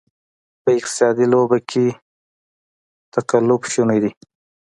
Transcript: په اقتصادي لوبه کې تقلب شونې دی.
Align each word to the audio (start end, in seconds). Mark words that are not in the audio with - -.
په 0.63 0.69
اقتصادي 0.77 1.25
لوبه 1.33 1.57
کې 1.69 1.85
تقلب 3.13 3.61
شونې 3.71 3.97
دی. 4.03 4.11